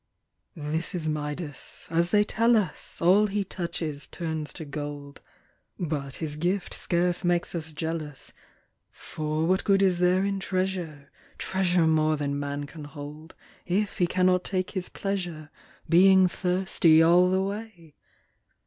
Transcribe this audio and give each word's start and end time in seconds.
This 0.55 0.95
is 0.95 1.07
Midas: 1.07 1.85
as 1.91 2.09
they 2.09 2.23
tell 2.23 2.57
us, 2.57 3.03
All 3.03 3.27
he 3.27 3.43
touches 3.43 4.07
turns 4.07 4.51
to 4.53 4.65
gold, 4.65 5.21
But 5.77 6.15
his 6.15 6.37
gift 6.37 6.73
scarce 6.73 7.23
makes 7.23 7.53
us 7.53 7.71
jealous; 7.71 8.33
For 8.89 9.45
what 9.45 9.63
good 9.63 9.83
is 9.83 9.99
there 9.99 10.25
in 10.25 10.39
treasure. 10.39 11.11
Treasure 11.37 11.85
more 11.85 12.17
than 12.17 12.39
man 12.39 12.65
can 12.65 12.85
hold. 12.85 13.35
If 13.67 13.99
he 13.99 14.07
cannot 14.07 14.43
take 14.43 14.71
his 14.71 14.89
pleasure, 14.89 15.51
Being 15.87 16.27
thirsty 16.27 17.03
all 17.03 17.29
the 17.29 17.43
way 17.43 17.93